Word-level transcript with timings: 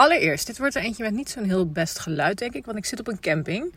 Allereerst, 0.00 0.46
dit 0.46 0.58
wordt 0.58 0.74
er 0.74 0.82
eentje 0.82 1.02
met 1.02 1.12
niet 1.12 1.30
zo'n 1.30 1.44
heel 1.44 1.66
best 1.66 1.98
geluid, 1.98 2.38
denk 2.38 2.54
ik. 2.54 2.64
Want 2.64 2.78
ik 2.78 2.84
zit 2.84 3.00
op 3.00 3.08
een 3.08 3.20
camping. 3.20 3.74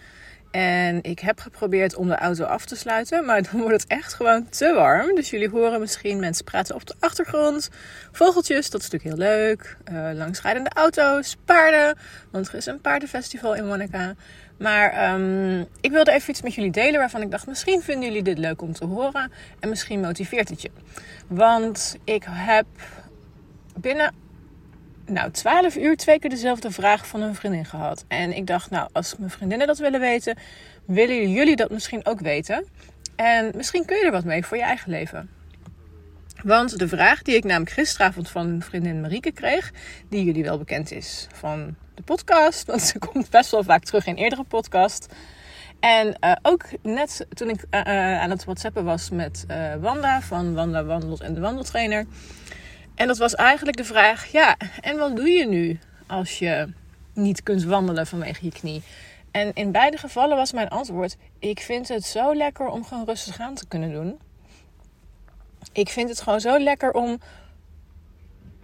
En 0.52 1.04
ik 1.04 1.20
heb 1.20 1.40
geprobeerd 1.40 1.96
om 1.96 2.08
de 2.08 2.16
auto 2.16 2.44
af 2.44 2.66
te 2.66 2.76
sluiten. 2.76 3.26
Maar 3.26 3.42
dan 3.52 3.62
wordt 3.62 3.82
het 3.82 3.92
echt 3.92 4.14
gewoon 4.14 4.50
te 4.50 4.74
warm. 4.74 5.16
Dus 5.16 5.30
jullie 5.30 5.50
horen 5.50 5.80
misschien 5.80 6.20
mensen 6.20 6.46
praten 6.46 6.76
op 6.76 6.86
de 6.88 6.94
achtergrond. 7.00 7.70
Vogeltjes, 8.12 8.70
dat 8.70 8.82
is 8.82 8.90
natuurlijk 8.90 9.20
heel 9.20 9.28
leuk. 9.28 9.78
Uh, 9.92 10.10
langsrijdende 10.14 10.70
auto's, 10.70 11.38
paarden. 11.46 11.98
Want 12.32 12.48
er 12.48 12.56
is 12.56 12.66
een 12.66 12.82
paardenfestival 12.82 13.56
in 13.56 13.68
Monaca. 13.68 14.16
Maar 14.58 15.14
um, 15.14 15.68
ik 15.82 15.92
wilde 15.92 16.12
even 16.12 16.30
iets 16.30 16.42
met 16.42 16.54
jullie 16.54 16.72
delen 16.72 17.00
waarvan 17.00 17.22
ik 17.22 17.32
dacht: 17.32 17.48
misschien 17.48 17.82
vinden 17.82 18.08
jullie 18.08 18.24
dit 18.24 18.38
leuk 18.38 18.62
om 18.62 18.74
te 18.74 18.86
horen. 18.86 19.32
En 19.60 19.70
misschien 19.70 20.00
motiveert 20.00 20.50
het 20.50 20.62
je. 20.62 20.72
Want 21.28 21.98
ik 22.04 22.26
heb 22.30 22.66
binnen 23.76 24.23
nou, 25.06 25.32
12 25.32 25.76
uur 25.76 25.98
twee 25.98 26.20
keer 26.20 26.30
dezelfde 26.30 26.72
vraag 26.72 27.08
van 27.08 27.22
een 27.22 27.36
vriendin 27.36 27.66
gehad. 27.66 28.06
En 28.08 28.36
ik 28.36 28.48
dacht, 28.48 28.70
nou, 28.70 28.90
als 28.92 29.16
mijn 29.18 29.30
vriendinnen 29.30 29.68
dat 29.68 29.78
willen 29.78 30.00
weten, 30.00 30.38
willen 30.86 31.32
jullie 31.32 31.56
dat 31.56 31.70
misschien 31.70 32.06
ook 32.06 32.20
weten. 32.20 32.66
En 33.16 33.52
misschien 33.56 33.86
kun 33.86 33.98
je 33.98 34.06
er 34.06 34.12
wat 34.12 34.24
mee 34.24 34.46
voor 34.46 34.58
je 34.58 34.64
eigen 34.64 34.90
leven. 34.90 35.30
Want 36.44 36.80
de 36.80 36.88
vraag 36.88 37.22
die 37.22 37.36
ik 37.36 37.44
namelijk 37.44 37.72
gisteravond 37.72 38.30
van 38.30 38.62
vriendin 38.62 39.02
Marieke 39.02 39.32
kreeg, 39.32 39.72
die 40.10 40.24
jullie 40.24 40.44
wel 40.44 40.58
bekend 40.58 40.92
is 40.92 41.28
van 41.34 41.76
de 41.96 42.02
podcast, 42.02 42.66
want 42.66 42.82
ze 42.82 43.00
komt 43.12 43.30
best 43.30 43.52
wel 43.52 43.64
vaak 43.64 43.84
terug 43.84 44.06
in 44.06 44.16
eerdere 44.16 44.44
podcast. 44.44 45.08
En 45.80 46.08
uh, 46.08 46.32
ook 46.42 46.66
net 46.82 47.26
toen 47.34 47.50
ik 47.50 47.66
uh, 47.72 47.82
aan 48.22 48.30
het 48.30 48.44
WhatsAppen 48.46 48.84
was 48.84 49.10
met 49.10 49.46
Wanda 49.80 50.22
van 50.22 50.54
Wanda 50.54 50.84
Wandelt 50.84 51.22
en 51.22 51.34
de 51.34 51.40
Wandeltrainer 51.40 52.06
en 52.96 53.08
dat 53.08 53.18
was 53.18 53.36
eigenlijk 53.36 53.78
de 53.78 53.84
vraag: 53.84 54.32
ja, 54.32 54.56
en 54.82 54.98
wat 54.98 55.16
doe 55.16 55.30
je 55.30 55.48
nu 55.48 55.80
als 56.08 56.40
je 56.40 56.68
niet 57.14 57.44
kunt 57.44 57.64
wandelen 57.64 58.08
vanwege 58.08 58.46
je 58.46 58.52
knie? 58.52 58.84
En 59.32 59.52
in 59.54 59.72
beide 59.72 59.98
gevallen 59.98 60.38
was 60.38 60.52
mijn 60.52 60.70
antwoord: 60.70 61.18
ik 61.40 61.60
vind 61.60 61.88
het 61.88 62.06
zo 62.06 62.36
lekker 62.36 62.68
om 62.68 62.86
gewoon 62.86 63.06
rustig 63.06 63.40
aan 63.40 63.56
te 63.56 63.68
kunnen 63.68 63.92
doen. 63.92 64.20
Ik 65.72 65.90
vind 65.90 66.10
het 66.10 66.22
gewoon 66.22 66.42
zo 66.42 66.60
lekker 66.60 66.92
om 66.92 67.20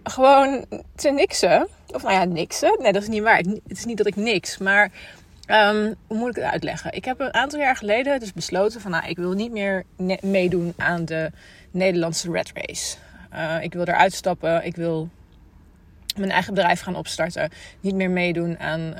gewoon 0.03 0.65
te 0.95 1.09
niksen. 1.11 1.67
Of 1.87 2.01
nou 2.01 2.13
ja, 2.13 2.23
niksen. 2.23 2.77
Nee, 2.79 2.91
dat 2.91 3.01
is 3.01 3.07
niet 3.07 3.21
waar. 3.21 3.37
Het 3.37 3.61
is 3.77 3.85
niet 3.85 3.97
dat 3.97 4.07
ik 4.07 4.15
niks. 4.15 4.57
Maar 4.57 4.91
um, 5.47 5.95
hoe 6.07 6.17
moet 6.17 6.29
ik 6.29 6.35
het 6.35 6.51
uitleggen? 6.51 6.93
Ik 6.93 7.05
heb 7.05 7.19
een 7.19 7.33
aantal 7.33 7.59
jaar 7.59 7.75
geleden 7.75 8.19
dus 8.19 8.33
besloten 8.33 8.81
van... 8.81 8.91
Nou, 8.91 9.07
ik 9.07 9.17
wil 9.17 9.31
niet 9.31 9.51
meer 9.51 9.83
meedoen 10.21 10.73
aan 10.77 11.05
de 11.05 11.31
Nederlandse 11.71 12.31
Red 12.31 12.51
Race. 12.53 12.97
Uh, 13.33 13.63
ik 13.63 13.73
wil 13.73 13.83
eruit 13.83 14.13
stappen. 14.13 14.65
Ik 14.65 14.75
wil 14.75 15.09
mijn 16.17 16.31
eigen 16.31 16.53
bedrijf 16.53 16.81
gaan 16.81 16.95
opstarten. 16.95 17.49
Niet 17.79 17.95
meer 17.95 18.09
meedoen 18.09 18.59
aan 18.59 18.79
uh, 18.79 18.95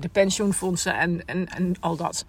de 0.00 0.08
pensioenfondsen 0.12 0.98
en, 0.98 1.24
en, 1.24 1.48
en 1.48 1.74
al 1.80 1.96
dat. 1.96 2.24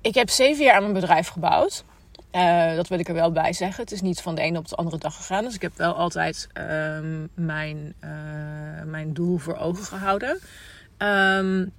Ik 0.00 0.14
heb 0.14 0.30
zeven 0.30 0.64
jaar 0.64 0.74
aan 0.74 0.82
mijn 0.82 0.94
bedrijf 0.94 1.28
gebouwd. 1.28 1.84
Uh, 2.32 2.74
dat 2.74 2.88
wil 2.88 2.98
ik 2.98 3.08
er 3.08 3.14
wel 3.14 3.32
bij 3.32 3.52
zeggen. 3.52 3.82
Het 3.82 3.92
is 3.92 4.00
niet 4.00 4.20
van 4.20 4.34
de 4.34 4.40
ene 4.40 4.58
op 4.58 4.68
de 4.68 4.76
andere 4.76 4.98
dag 4.98 5.16
gegaan. 5.16 5.44
Dus 5.44 5.54
ik 5.54 5.62
heb 5.62 5.76
wel 5.76 5.94
altijd 5.94 6.48
uh, 6.58 6.98
mijn, 7.34 7.94
mijn 8.84 9.12
doel 9.12 9.38
voor 9.38 9.56
ogen 9.56 9.84
gehouden. 9.84 10.38
Um, 10.98 11.72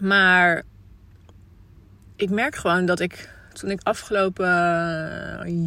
maar 0.00 0.62
ik 2.16 2.30
merk 2.30 2.54
gewoon 2.54 2.86
dat 2.86 3.00
ik 3.00 3.28
toen 3.52 3.70
ik 3.70 3.80
afgelopen 3.82 4.46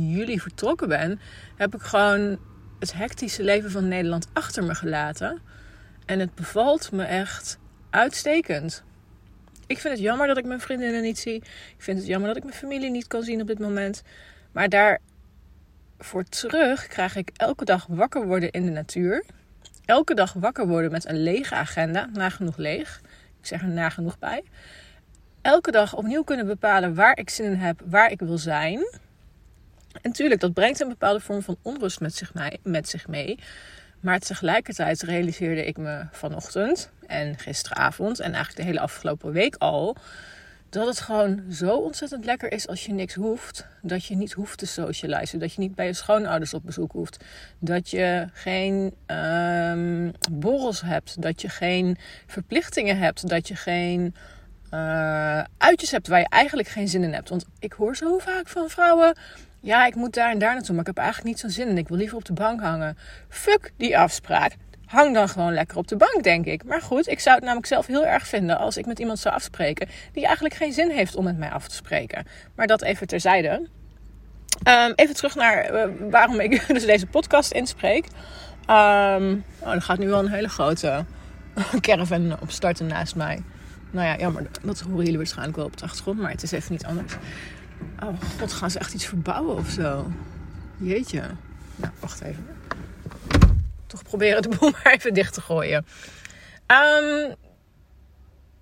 juli 0.09 0.39
vertrokken 0.39 0.87
ben, 0.87 1.19
heb 1.55 1.75
ik 1.75 1.81
gewoon 1.81 2.39
het 2.79 2.93
hectische 2.93 3.43
leven 3.43 3.71
van 3.71 3.87
Nederland 3.87 4.27
achter 4.33 4.63
me 4.63 4.75
gelaten. 4.75 5.41
En 6.05 6.19
het 6.19 6.35
bevalt 6.35 6.91
me 6.91 7.03
echt 7.03 7.59
uitstekend. 7.89 8.83
Ik 9.67 9.79
vind 9.79 9.93
het 9.93 10.03
jammer 10.03 10.27
dat 10.27 10.37
ik 10.37 10.45
mijn 10.45 10.59
vriendinnen 10.59 11.01
niet 11.01 11.19
zie. 11.19 11.35
Ik 11.35 11.75
vind 11.77 11.97
het 11.97 12.07
jammer 12.07 12.27
dat 12.27 12.37
ik 12.37 12.43
mijn 12.43 12.55
familie 12.55 12.89
niet 12.89 13.07
kan 13.07 13.23
zien 13.23 13.41
op 13.41 13.47
dit 13.47 13.59
moment. 13.59 14.01
Maar 14.51 14.69
daarvoor 14.69 16.23
terug 16.23 16.87
krijg 16.87 17.15
ik 17.15 17.29
elke 17.33 17.65
dag 17.65 17.85
wakker 17.89 18.27
worden 18.27 18.51
in 18.51 18.65
de 18.65 18.71
natuur. 18.71 19.23
Elke 19.85 20.13
dag 20.13 20.33
wakker 20.33 20.67
worden 20.67 20.91
met 20.91 21.07
een 21.07 21.23
lege 21.23 21.55
agenda, 21.55 22.09
nagenoeg 22.13 22.57
leeg. 22.57 23.01
Ik 23.39 23.45
zeg 23.45 23.61
er 23.61 23.67
nagenoeg 23.67 24.19
bij. 24.19 24.43
Elke 25.43 25.71
dag 25.71 25.95
opnieuw 25.95 26.23
kunnen 26.23 26.45
bepalen 26.45 26.95
waar 26.95 27.17
ik 27.17 27.29
zin 27.29 27.45
in 27.45 27.57
heb, 27.57 27.81
waar 27.85 28.11
ik 28.11 28.19
wil 28.19 28.37
zijn. 28.37 28.87
En 30.01 30.11
tuurlijk, 30.11 30.41
dat 30.41 30.53
brengt 30.53 30.79
een 30.79 30.87
bepaalde 30.87 31.19
vorm 31.19 31.41
van 31.41 31.57
onrust 31.61 31.99
met 32.63 32.89
zich, 32.89 33.07
mee. 33.07 33.39
Maar 33.99 34.19
tegelijkertijd 34.19 35.01
realiseerde 35.01 35.65
ik 35.65 35.77
me 35.77 36.05
vanochtend 36.11 36.89
en 37.07 37.37
gisteravond 37.39 38.19
en 38.19 38.25
eigenlijk 38.25 38.55
de 38.55 38.63
hele 38.63 38.79
afgelopen 38.79 39.31
week 39.31 39.55
al. 39.55 39.95
Dat 40.69 40.87
het 40.87 40.99
gewoon 40.99 41.43
zo 41.51 41.75
ontzettend 41.75 42.25
lekker 42.25 42.51
is 42.51 42.67
als 42.67 42.85
je 42.85 42.93
niks 42.93 43.13
hoeft. 43.13 43.67
Dat 43.81 44.05
je 44.05 44.15
niet 44.15 44.33
hoeft 44.33 44.57
te 44.57 44.65
socializen. 44.65 45.39
Dat 45.39 45.53
je 45.53 45.61
niet 45.61 45.75
bij 45.75 45.85
je 45.85 45.93
schoonouders 45.93 46.53
op 46.53 46.65
bezoek 46.65 46.91
hoeft. 46.91 47.23
Dat 47.59 47.89
je 47.89 48.27
geen 48.33 48.93
um, 49.07 50.11
borrels 50.31 50.81
hebt. 50.81 51.21
Dat 51.21 51.41
je 51.41 51.49
geen 51.49 51.97
verplichtingen 52.27 52.97
hebt. 52.97 53.29
Dat 53.29 53.47
je 53.47 53.55
geen 53.55 54.15
uh, 54.73 55.43
uitjes 55.57 55.91
hebt 55.91 56.07
waar 56.07 56.19
je 56.19 56.29
eigenlijk 56.29 56.67
geen 56.67 56.87
zin 56.87 57.03
in 57.03 57.13
hebt. 57.13 57.29
Want 57.29 57.45
ik 57.59 57.73
hoor 57.73 57.95
zo 57.95 58.17
vaak 58.17 58.47
van 58.47 58.69
vrouwen 58.69 59.15
ja, 59.63 59.85
ik 59.85 59.95
moet 59.95 60.13
daar 60.13 60.31
en 60.31 60.37
daar 60.37 60.53
naartoe, 60.53 60.71
maar 60.75 60.81
ik 60.81 60.95
heb 60.95 60.97
eigenlijk 60.97 61.27
niet 61.27 61.39
zo'n 61.39 61.49
zin 61.49 61.67
in. 61.67 61.77
Ik 61.77 61.87
wil 61.87 61.97
liever 61.97 62.17
op 62.17 62.25
de 62.25 62.33
bank 62.33 62.61
hangen. 62.61 62.97
Fuck 63.29 63.71
die 63.77 63.97
afspraak. 63.97 64.55
Hang 64.85 65.13
dan 65.13 65.29
gewoon 65.29 65.53
lekker 65.53 65.77
op 65.77 65.87
de 65.87 65.95
bank, 65.95 66.23
denk 66.23 66.45
ik. 66.45 66.63
Maar 66.63 66.81
goed, 66.81 67.07
ik 67.07 67.19
zou 67.19 67.35
het 67.35 67.43
namelijk 67.43 67.67
zelf 67.67 67.87
heel 67.87 68.05
erg 68.05 68.27
vinden 68.27 68.57
als 68.57 68.77
ik 68.77 68.85
met 68.85 68.99
iemand 68.99 69.19
zou 69.19 69.35
afspreken 69.35 69.87
die 70.13 70.25
eigenlijk 70.25 70.55
geen 70.55 70.73
zin 70.73 70.89
heeft 70.89 71.15
om 71.15 71.23
met 71.23 71.37
mij 71.37 71.49
af 71.49 71.67
te 71.67 71.75
spreken. 71.75 72.25
Maar 72.55 72.67
dat 72.67 72.81
even 72.81 73.07
terzijde. 73.07 73.67
Um, 74.67 74.93
even 74.95 75.15
terug 75.15 75.35
naar 75.35 75.73
uh, 75.73 75.83
waarom 76.09 76.39
ik 76.39 76.67
dus 76.73 76.85
deze 76.85 77.07
podcast 77.07 77.51
inspreek. 77.51 78.05
Um, 78.69 79.43
oh, 79.59 79.73
er 79.73 79.81
gaat 79.81 79.97
nu 79.97 80.07
wel 80.07 80.19
een 80.19 80.31
hele 80.31 80.49
grote 80.49 81.05
caravan 81.81 82.37
op 82.41 82.51
starten 82.51 82.87
naast 82.87 83.15
mij. 83.15 83.41
Nou 83.93 84.07
ja, 84.07 84.17
jammer. 84.17 84.45
Dat 84.61 84.79
horen 84.79 85.03
jullie 85.03 85.17
waarschijnlijk 85.17 85.57
wel 85.57 85.65
op 85.65 85.77
de 85.77 85.83
achtergrond, 85.83 86.19
maar 86.19 86.31
het 86.31 86.43
is 86.43 86.51
even 86.51 86.71
niet 86.71 86.85
anders. 86.85 87.13
Oh 88.03 88.21
god, 88.39 88.53
gaan 88.53 88.71
ze 88.71 88.79
echt 88.79 88.93
iets 88.93 89.05
verbouwen 89.05 89.55
of 89.55 89.69
zo? 89.69 90.11
Jeetje. 90.77 91.21
Nou, 91.75 91.93
wacht 91.99 92.21
even. 92.21 92.45
Toch 93.87 94.03
proberen 94.03 94.41
de 94.41 94.49
boel 94.59 94.71
maar 94.83 94.93
even 94.93 95.13
dicht 95.13 95.33
te 95.33 95.41
gooien. 95.41 95.85
Um, 96.67 97.35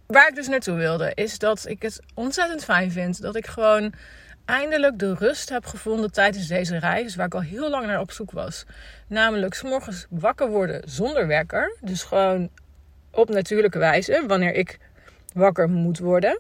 waar 0.08 0.28
ik 0.28 0.36
dus 0.36 0.48
naartoe 0.48 0.76
wilde, 0.76 1.12
is 1.16 1.38
dat 1.38 1.68
ik 1.68 1.82
het 1.82 2.00
ontzettend 2.14 2.64
fijn 2.64 2.92
vind 2.92 3.22
dat 3.22 3.36
ik 3.36 3.48
gewoon 3.48 3.94
eindelijk 4.46 5.00
de 5.00 5.14
rust 5.14 5.50
heb 5.50 5.66
gevonden 5.66 6.12
tijdens 6.12 6.48
deze 6.48 6.78
reis, 6.78 7.16
waar 7.16 7.26
ik 7.26 7.34
al 7.34 7.42
heel 7.42 7.70
lang 7.70 7.86
naar 7.86 8.00
op 8.00 8.12
zoek 8.12 8.32
was. 8.32 8.66
Namelijk, 9.08 9.54
s 9.54 9.64
morgens 9.64 10.06
wakker 10.10 10.50
worden 10.50 10.82
zonder 10.90 11.28
wekker. 11.28 11.78
Dus 11.82 12.04
gewoon 12.04 12.50
op 13.12 13.30
natuurlijke 13.30 13.80
wijze, 13.80 14.24
wanneer 14.28 14.54
ik 14.54 14.80
wakker 15.34 15.70
moet 15.70 16.00
worden. 16.00 16.40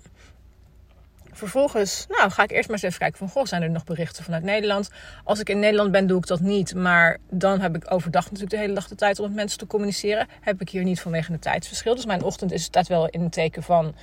Vervolgens 1.33 2.05
nou, 2.09 2.31
ga 2.31 2.43
ik 2.43 2.51
eerst 2.51 2.69
maar 2.69 2.77
eens 2.77 2.85
even 2.85 2.99
kijken 2.99 3.17
van... 3.17 3.29
Goh, 3.29 3.45
zijn 3.45 3.61
er 3.61 3.69
nog 3.69 3.83
berichten 3.83 4.23
vanuit 4.23 4.43
Nederland? 4.43 4.89
Als 5.23 5.39
ik 5.39 5.49
in 5.49 5.59
Nederland 5.59 5.91
ben, 5.91 6.07
doe 6.07 6.17
ik 6.17 6.27
dat 6.27 6.39
niet. 6.39 6.75
Maar 6.75 7.17
dan 7.29 7.59
heb 7.59 7.75
ik 7.75 7.91
overdag 7.91 8.23
natuurlijk 8.23 8.51
de 8.51 8.57
hele 8.57 8.73
dag 8.73 8.87
de 8.87 8.95
tijd 8.95 9.19
om 9.19 9.25
met 9.25 9.35
mensen 9.35 9.59
te 9.59 9.67
communiceren. 9.67 10.27
Heb 10.41 10.61
ik 10.61 10.69
hier 10.69 10.83
niet 10.83 11.01
vanwege 11.01 11.31
het 11.31 11.41
tijdsverschil. 11.41 11.95
Dus 11.95 12.05
mijn 12.05 12.23
ochtend 12.23 12.51
is 12.51 12.67
het 12.71 12.87
wel 12.87 13.07
in 13.07 13.21
het 13.21 13.31
teken 13.31 13.63
van 13.63 13.95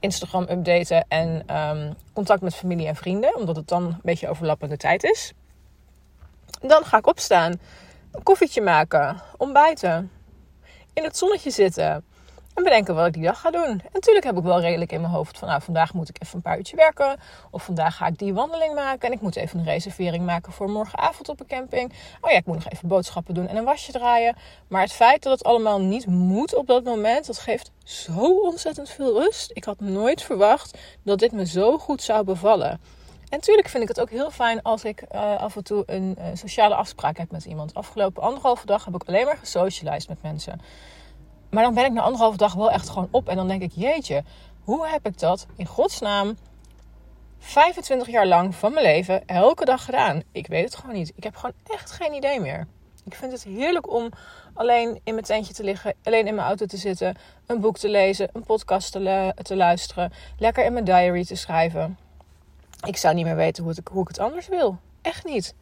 Instagram 0.00 0.46
updaten... 0.50 1.04
en 1.08 1.56
um, 1.56 1.94
contact 2.12 2.42
met 2.42 2.54
familie 2.54 2.86
en 2.86 2.96
vrienden. 2.96 3.36
Omdat 3.36 3.56
het 3.56 3.68
dan 3.68 3.84
een 3.84 3.98
beetje 4.02 4.28
overlappende 4.28 4.76
tijd 4.76 5.04
is. 5.04 5.32
Dan 6.60 6.84
ga 6.84 6.98
ik 6.98 7.06
opstaan. 7.06 7.52
Een 8.12 8.22
koffietje 8.22 8.60
maken. 8.60 9.22
Ontbijten. 9.36 10.10
In 10.92 11.04
het 11.04 11.16
zonnetje 11.16 11.50
zitten 11.50 12.04
en 12.54 12.62
bedenken 12.62 12.94
wat 12.94 13.06
ik 13.06 13.12
die 13.12 13.22
dag 13.22 13.40
ga 13.40 13.50
doen. 13.50 13.62
En 13.62 13.90
natuurlijk 13.92 14.24
heb 14.24 14.36
ik 14.36 14.42
wel 14.42 14.60
redelijk 14.60 14.92
in 14.92 15.00
mijn 15.00 15.12
hoofd 15.12 15.38
van... 15.38 15.48
nou, 15.48 15.62
vandaag 15.62 15.94
moet 15.94 16.08
ik 16.08 16.16
even 16.22 16.36
een 16.36 16.42
paar 16.42 16.56
uurtjes 16.56 16.78
werken. 16.78 17.16
Of 17.50 17.64
vandaag 17.64 17.96
ga 17.96 18.06
ik 18.06 18.18
die 18.18 18.34
wandeling 18.34 18.74
maken. 18.74 19.08
En 19.08 19.14
ik 19.14 19.20
moet 19.20 19.36
even 19.36 19.58
een 19.58 19.64
reservering 19.64 20.24
maken 20.24 20.52
voor 20.52 20.70
morgenavond 20.70 21.28
op 21.28 21.40
een 21.40 21.46
camping. 21.46 21.92
Oh 22.20 22.30
ja, 22.30 22.36
ik 22.36 22.46
moet 22.46 22.54
nog 22.54 22.68
even 22.68 22.88
boodschappen 22.88 23.34
doen 23.34 23.48
en 23.48 23.56
een 23.56 23.64
wasje 23.64 23.92
draaien. 23.92 24.36
Maar 24.68 24.82
het 24.82 24.92
feit 24.92 25.22
dat 25.22 25.32
het 25.32 25.44
allemaal 25.44 25.80
niet 25.80 26.06
moet 26.06 26.54
op 26.54 26.66
dat 26.66 26.84
moment... 26.84 27.26
dat 27.26 27.38
geeft 27.38 27.70
zo 27.84 28.40
ontzettend 28.40 28.90
veel 28.90 29.22
rust. 29.22 29.50
Ik 29.54 29.64
had 29.64 29.80
nooit 29.80 30.22
verwacht 30.22 30.78
dat 31.02 31.18
dit 31.18 31.32
me 31.32 31.46
zo 31.46 31.78
goed 31.78 32.02
zou 32.02 32.24
bevallen. 32.24 32.70
En 33.32 33.38
natuurlijk 33.38 33.68
vind 33.68 33.82
ik 33.82 33.88
het 33.88 34.00
ook 34.00 34.10
heel 34.10 34.30
fijn 34.30 34.62
als 34.62 34.84
ik 34.84 35.02
uh, 35.14 35.36
af 35.36 35.56
en 35.56 35.64
toe 35.64 35.82
een 35.86 36.16
uh, 36.18 36.24
sociale 36.34 36.74
afspraak 36.74 37.16
heb 37.16 37.30
met 37.30 37.44
iemand. 37.44 37.74
Afgelopen 37.74 38.22
anderhalve 38.22 38.66
dag 38.66 38.84
heb 38.84 38.94
ik 38.94 39.04
alleen 39.04 39.24
maar 39.24 39.36
gesocialized 39.36 40.08
met 40.08 40.22
mensen. 40.22 40.60
Maar 41.52 41.62
dan 41.62 41.74
ben 41.74 41.84
ik 41.84 41.92
na 41.92 42.00
anderhalve 42.00 42.36
dag 42.36 42.54
wel 42.54 42.70
echt 42.70 42.88
gewoon 42.88 43.08
op. 43.10 43.28
En 43.28 43.36
dan 43.36 43.48
denk 43.48 43.62
ik, 43.62 43.72
jeetje, 43.74 44.22
hoe 44.64 44.88
heb 44.88 45.06
ik 45.06 45.18
dat 45.18 45.46
in 45.56 45.66
godsnaam 45.66 46.36
25 47.38 48.08
jaar 48.08 48.26
lang 48.26 48.54
van 48.54 48.72
mijn 48.72 48.86
leven 48.86 49.26
elke 49.26 49.64
dag 49.64 49.84
gedaan? 49.84 50.22
Ik 50.32 50.46
weet 50.46 50.64
het 50.64 50.74
gewoon 50.74 50.94
niet. 50.94 51.12
Ik 51.16 51.22
heb 51.22 51.36
gewoon 51.36 51.54
echt 51.66 51.90
geen 51.90 52.12
idee 52.12 52.40
meer. 52.40 52.66
Ik 53.04 53.14
vind 53.14 53.32
het 53.32 53.44
heerlijk 53.44 53.92
om 53.92 54.08
alleen 54.54 55.00
in 55.04 55.14
mijn 55.14 55.26
tentje 55.26 55.54
te 55.54 55.64
liggen, 55.64 55.94
alleen 56.02 56.26
in 56.26 56.34
mijn 56.34 56.46
auto 56.46 56.66
te 56.66 56.76
zitten, 56.76 57.16
een 57.46 57.60
boek 57.60 57.78
te 57.78 57.88
lezen, 57.88 58.28
een 58.32 58.44
podcast 58.44 58.92
te, 58.92 59.34
te 59.42 59.56
luisteren, 59.56 60.12
lekker 60.38 60.64
in 60.64 60.72
mijn 60.72 60.84
diary 60.84 61.24
te 61.24 61.34
schrijven. 61.34 61.98
Ik 62.86 62.96
zou 62.96 63.14
niet 63.14 63.24
meer 63.24 63.36
weten 63.36 63.64
hoe, 63.64 63.72
het, 63.72 63.88
hoe 63.90 64.02
ik 64.02 64.08
het 64.08 64.18
anders 64.18 64.48
wil. 64.48 64.78
Echt 65.02 65.24
niet. 65.24 65.54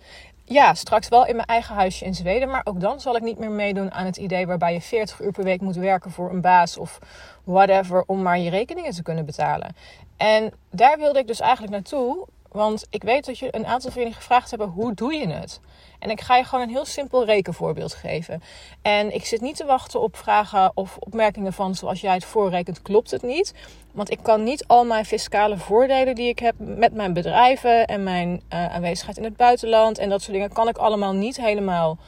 Ja, 0.45 0.75
straks 0.75 1.09
wel 1.09 1.27
in 1.27 1.37
mijn 1.37 1.49
eigen 1.49 1.75
huisje 1.75 2.05
in 2.05 2.15
Zweden. 2.15 2.49
Maar 2.49 2.61
ook 2.65 2.81
dan 2.81 3.01
zal 3.01 3.17
ik 3.17 3.23
niet 3.23 3.39
meer 3.39 3.51
meedoen 3.51 3.93
aan 3.93 4.05
het 4.07 4.17
idee 4.17 4.47
waarbij 4.47 4.73
je 4.73 4.81
40 4.81 5.21
uur 5.21 5.33
per 5.33 5.45
week 5.45 5.61
moet 5.61 5.77
werken 5.77 6.11
voor 6.11 6.31
een 6.31 6.41
baas 6.41 6.77
of 6.77 6.99
whatever. 7.45 8.03
Om 8.07 8.23
maar 8.23 8.39
je 8.39 8.51
rekeningen 8.51 8.93
te 8.93 9.03
kunnen 9.03 9.25
betalen. 9.25 9.77
En 10.17 10.53
daar 10.71 10.99
wilde 10.99 11.19
ik 11.19 11.27
dus 11.27 11.41
eigenlijk 11.41 11.73
naartoe. 11.73 12.27
Want 12.53 12.87
ik 12.91 13.03
weet 13.03 13.27
dat 13.27 13.39
je 13.39 13.57
een 13.57 13.67
aantal 13.67 13.91
van 13.91 14.01
jullie 14.01 14.17
gevraagd 14.17 14.51
hebben: 14.51 14.69
hoe 14.69 14.95
doe 14.95 15.15
je 15.15 15.29
het? 15.29 15.61
En 15.99 16.11
ik 16.11 16.21
ga 16.21 16.37
je 16.37 16.45
gewoon 16.45 16.65
een 16.65 16.71
heel 16.71 16.85
simpel 16.85 17.25
rekenvoorbeeld 17.25 17.95
geven. 17.95 18.43
En 18.83 19.15
ik 19.15 19.25
zit 19.25 19.41
niet 19.41 19.57
te 19.57 19.65
wachten 19.65 20.01
op 20.01 20.17
vragen 20.17 20.73
of 20.75 20.97
opmerkingen 20.97 21.53
van 21.53 21.75
zoals 21.75 22.01
jij 22.01 22.15
het 22.15 22.25
voorrekent, 22.25 22.83
klopt 22.83 23.11
het 23.11 23.23
niet. 23.23 23.55
Want 23.93 24.11
ik 24.11 24.19
kan 24.23 24.43
niet 24.43 24.67
al 24.67 24.85
mijn 24.85 25.05
fiscale 25.05 25.59
voordelen 25.59 26.15
die 26.15 26.29
ik 26.29 26.39
heb 26.39 26.55
met 26.59 26.95
mijn 26.95 27.13
bedrijven 27.13 27.87
en 27.87 28.03
mijn 28.03 28.43
uh, 28.53 28.75
aanwezigheid 28.75 29.17
in 29.17 29.25
het 29.25 29.37
buitenland 29.37 29.99
en 29.99 30.09
dat 30.09 30.21
soort 30.21 30.33
dingen, 30.33 30.53
kan 30.53 30.69
ik 30.69 30.79
allemaal 30.79 31.13
niet 31.13 31.37
helemaal 31.37 31.99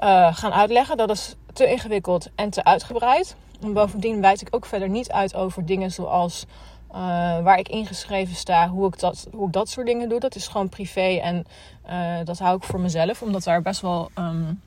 uh, 0.00 0.36
gaan 0.36 0.52
uitleggen. 0.52 0.96
Dat 0.96 1.10
is 1.10 1.34
te 1.52 1.70
ingewikkeld 1.70 2.28
en 2.34 2.50
te 2.50 2.64
uitgebreid. 2.64 3.36
En 3.62 3.72
bovendien 3.72 4.20
wijd 4.20 4.40
ik 4.40 4.48
ook 4.50 4.66
verder 4.66 4.88
niet 4.88 5.10
uit 5.10 5.34
over 5.34 5.66
dingen 5.66 5.90
zoals 5.90 6.46
uh, 6.96 7.02
waar 7.42 7.58
ik 7.58 7.68
ingeschreven 7.68 8.36
sta, 8.36 8.68
hoe 8.68 8.86
ik, 8.86 8.98
dat, 8.98 9.26
hoe 9.32 9.46
ik 9.46 9.52
dat 9.52 9.68
soort 9.68 9.86
dingen 9.86 10.08
doe. 10.08 10.20
Dat 10.20 10.34
is 10.34 10.46
gewoon 10.46 10.68
privé 10.68 11.20
en 11.22 11.44
uh, 11.90 12.24
dat 12.24 12.38
hou 12.38 12.56
ik 12.56 12.62
voor 12.62 12.80
mezelf, 12.80 13.22
omdat 13.22 13.44
daar 13.44 13.62
best 13.62 13.80
wel 13.80 14.10
um, 14.18 14.60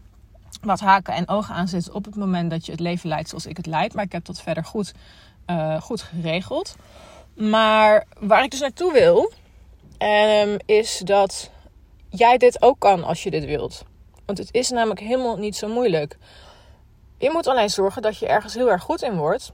wat 0.62 0.80
haken 0.80 1.14
en 1.14 1.28
ogen 1.28 1.56
aan 1.56 1.68
zitten 1.68 1.94
op 1.94 2.06
het 2.06 2.16
moment 2.16 2.50
dat 2.50 2.66
je 2.66 2.72
het 2.72 2.82
leven 2.82 3.10
leidt 3.10 3.30
zoals 3.30 3.46
ik 3.46 3.58
het 3.58 3.66
leid. 3.66 3.94
Maar 3.94 4.04
ik 4.04 4.12
heb 4.12 4.26
dat 4.26 4.42
verder 4.42 4.66
goed, 4.66 4.94
uh, 5.48 5.82
goed 5.82 6.02
geregeld. 6.02 6.76
Maar 7.34 8.06
waar 8.20 8.44
ik 8.44 8.52
dus 8.52 8.60
naartoe 8.60 8.92
wil, 8.92 9.32
um, 10.10 10.58
is 10.66 11.02
dat 11.06 11.52
jij 12.10 12.38
dit 12.38 12.62
ook 12.62 12.80
kan 12.80 13.04
als 13.04 13.24
je 13.24 13.32
dit 13.32 13.46
wilt. 13.46 13.84
Want 14.26 14.38
het 14.38 14.54
is 14.54 14.70
namelijk 14.70 15.00
helemaal 15.00 15.38
niet 15.38 15.56
zo 15.56 15.68
moeilijk. 15.68 16.18
Je 17.18 17.30
moet 17.34 17.48
alleen 17.48 17.70
zorgen 17.70 18.02
dat 18.02 18.18
je 18.18 18.28
ergens 18.28 18.54
heel 18.54 18.72
erg 18.72 18.84
goed 18.84 19.02
in 19.02 19.16
wordt 19.16 19.52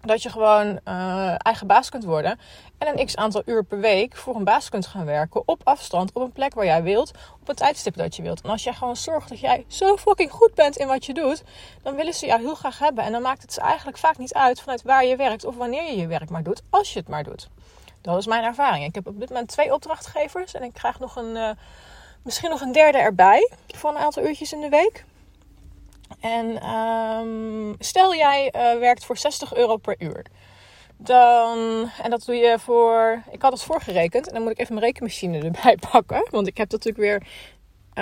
dat 0.00 0.22
je 0.22 0.30
gewoon 0.30 0.80
uh, 0.88 1.34
eigen 1.38 1.66
baas 1.66 1.88
kunt 1.88 2.04
worden. 2.04 2.38
En 2.78 2.98
een 2.98 3.06
x 3.06 3.16
aantal 3.16 3.42
uur 3.44 3.64
per 3.64 3.80
week 3.80 4.16
voor 4.16 4.36
een 4.36 4.44
baas 4.44 4.68
kunt 4.68 4.86
gaan 4.86 5.04
werken. 5.04 5.42
Op 5.44 5.60
afstand, 5.64 6.12
op 6.12 6.22
een 6.22 6.32
plek 6.32 6.54
waar 6.54 6.64
jij 6.64 6.82
wilt. 6.82 7.10
Op 7.40 7.48
een 7.48 7.54
tijdstip 7.54 7.96
dat 7.96 8.16
je 8.16 8.22
wilt. 8.22 8.40
En 8.42 8.50
als 8.50 8.64
jij 8.64 8.72
gewoon 8.72 8.96
zorgt 8.96 9.28
dat 9.28 9.40
jij 9.40 9.64
zo 9.68 9.96
fucking 9.96 10.30
goed 10.30 10.54
bent 10.54 10.76
in 10.76 10.86
wat 10.86 11.06
je 11.06 11.14
doet. 11.14 11.42
Dan 11.82 11.96
willen 11.96 12.14
ze 12.14 12.26
jou 12.26 12.40
heel 12.40 12.54
graag 12.54 12.78
hebben. 12.78 13.04
En 13.04 13.12
dan 13.12 13.22
maakt 13.22 13.42
het 13.42 13.52
ze 13.52 13.60
eigenlijk 13.60 13.98
vaak 13.98 14.18
niet 14.18 14.34
uit 14.34 14.60
vanuit 14.60 14.82
waar 14.82 15.04
je 15.04 15.16
werkt. 15.16 15.44
Of 15.44 15.56
wanneer 15.56 15.84
je 15.84 15.96
je 15.96 16.06
werk 16.06 16.30
maar 16.30 16.42
doet. 16.42 16.62
Als 16.70 16.92
je 16.92 16.98
het 16.98 17.08
maar 17.08 17.24
doet. 17.24 17.48
Dat 18.00 18.18
is 18.18 18.26
mijn 18.26 18.44
ervaring. 18.44 18.84
Ik 18.84 18.94
heb 18.94 19.06
op 19.06 19.20
dit 19.20 19.28
moment 19.28 19.48
twee 19.48 19.74
opdrachtgevers. 19.74 20.54
En 20.54 20.62
ik 20.62 20.72
krijg 20.72 20.98
nog 20.98 21.16
een, 21.16 21.36
uh, 21.36 21.50
misschien 22.22 22.50
nog 22.50 22.60
een 22.60 22.72
derde 22.72 22.98
erbij. 22.98 23.50
Voor 23.66 23.90
een 23.90 23.98
aantal 23.98 24.22
uurtjes 24.22 24.52
in 24.52 24.60
de 24.60 24.68
week. 24.68 25.04
En 26.20 26.68
um, 26.70 27.74
stel 27.78 28.14
jij 28.14 28.52
uh, 28.56 28.80
werkt 28.80 29.04
voor 29.04 29.16
60 29.16 29.54
euro 29.54 29.76
per 29.76 29.94
uur. 29.98 30.26
Dan, 30.96 31.88
en 32.02 32.10
dat 32.10 32.24
doe 32.24 32.34
je 32.34 32.58
voor. 32.58 33.22
Ik 33.30 33.42
had 33.42 33.52
het 33.52 33.62
voorgerekend. 33.62 34.26
En 34.26 34.32
dan 34.32 34.42
moet 34.42 34.52
ik 34.52 34.58
even 34.58 34.74
mijn 34.74 34.86
rekenmachine 34.86 35.38
erbij 35.44 35.76
pakken. 35.90 36.26
Want 36.30 36.46
ik 36.46 36.56
heb 36.56 36.70
natuurlijk 36.70 37.04
weer. 37.04 37.22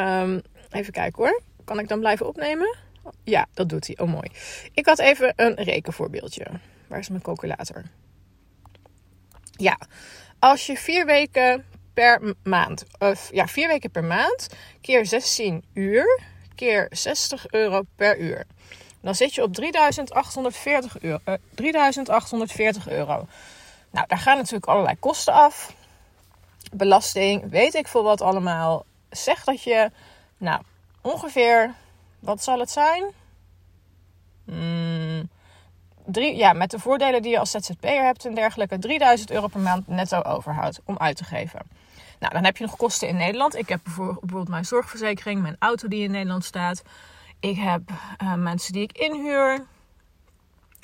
Um, 0.05 0.43
even 0.71 0.93
kijken 0.93 1.23
hoor. 1.23 1.41
Kan 1.65 1.79
ik 1.79 1.89
dan 1.89 1.99
blijven 1.99 2.27
opnemen? 2.27 2.77
Ja, 3.25 3.47
dat 3.55 3.69
doet 3.69 3.87
hij. 3.87 3.99
Oh, 3.99 4.09
mooi. 4.09 4.31
Ik 4.73 4.87
had 4.87 4.99
even 4.99 5.33
een 5.37 5.55
rekenvoorbeeldje. 5.55 6.47
Waar 6.87 6.99
is 6.99 7.09
mijn 7.09 7.23
calculator? 7.23 7.83
Ja, 9.51 9.79
als 10.39 10.67
je 10.67 10.77
vier 10.77 11.07
weken 11.07 11.65
per 11.95 12.35
maand, 12.43 12.85
of 12.99 13.29
ja, 13.33 13.47
vier 13.47 13.69
weken 13.69 13.91
per 13.91 14.05
maand, 14.05 14.49
keer 14.81 15.07
16 15.07 15.65
uur, 15.75 16.21
keer 16.59 16.87
60 16.91 17.51
euro 17.51 17.83
per 17.97 18.19
uur. 18.19 18.47
Dan 19.01 19.15
zit 19.15 19.35
je 19.35 19.43
op 19.43 19.55
3840 19.55 21.01
euro. 21.01 21.19
Uh, 21.25 21.35
3840 21.55 22.89
euro. 22.89 23.27
Nou, 23.91 24.07
daar 24.07 24.19
gaan 24.19 24.37
natuurlijk 24.37 24.67
allerlei 24.67 24.97
kosten 24.99 25.33
af. 25.33 25.75
Belasting, 26.73 27.51
weet 27.51 27.75
ik 27.75 27.89
veel 27.89 28.03
wat 28.03 28.21
allemaal. 28.21 28.85
Zeg 29.11 29.45
dat 29.45 29.63
je, 29.63 29.91
nou, 30.37 30.63
ongeveer, 31.01 31.75
wat 32.19 32.43
zal 32.43 32.59
het 32.59 32.71
zijn? 32.71 33.05
Hmm, 34.45 35.29
drie, 36.07 36.37
ja, 36.37 36.53
met 36.53 36.71
de 36.71 36.79
voordelen 36.79 37.23
die 37.23 37.31
je 37.31 37.39
als 37.39 37.51
ZZP'er 37.51 38.05
hebt 38.05 38.25
en 38.27 38.35
dergelijke, 38.35 38.79
3000 38.79 39.31
euro 39.31 39.47
per 39.47 39.61
maand 39.61 39.89
netto 39.89 40.23
overhoudt 40.23 40.81
om 40.85 40.99
uit 40.99 41.17
te 41.17 41.25
geven. 41.25 41.61
Nou, 42.19 42.33
dan 42.33 42.45
heb 42.45 42.57
je 42.57 42.65
nog 42.65 42.77
kosten 42.77 43.09
in 43.09 43.17
Nederland. 43.17 43.57
Ik 43.57 43.69
heb 43.69 43.81
bijvoorbeeld 43.85 44.49
mijn 44.49 44.65
zorgverzekering, 44.65 45.43
mijn 45.43 45.57
auto 45.59 45.89
die 45.89 46.03
in 46.03 46.11
Nederland 46.11 46.45
staat. 46.45 46.83
Ik 47.41 47.57
heb 47.57 47.83
uh, 48.23 48.35
mensen 48.35 48.73
die 48.73 48.83
ik 48.83 48.99
inhuur. 48.99 49.67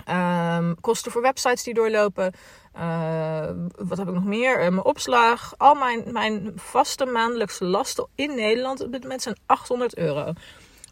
Um, 0.09 0.81
kosten 0.81 1.13
voor 1.13 1.23
websites 1.23 1.63
die 1.63 1.75
doorlopen. 1.75 2.33
Uh, 2.77 3.49
wat 3.77 3.99
heb 3.99 4.09
ik 4.09 4.15
nog 4.15 4.25
meer? 4.25 4.53
Uh, 4.53 4.69
mijn 4.69 4.85
opslag. 4.85 5.55
Al 5.57 5.75
mijn, 5.75 6.13
mijn 6.13 6.53
vaste 6.57 7.05
maandelijkse 7.05 7.65
lasten 7.65 8.07
in 8.15 8.35
Nederland 8.35 8.81
op 8.81 8.93
dit 8.93 9.23
zijn 9.23 9.37
800 9.47 9.97
euro. 9.97 10.33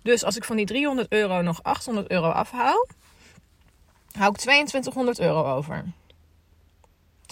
Dus 0.03 0.25
als 0.25 0.37
ik 0.37 0.45
van 0.45 0.57
die 0.57 0.67
300 0.67 1.13
euro 1.13 1.43
nog 1.43 1.63
800 1.63 2.11
euro 2.11 2.29
afhaal, 2.29 2.87
hou 4.19 4.31
ik 4.31 4.37
2200 4.37 5.21
euro 5.21 5.57
over. 5.57 5.85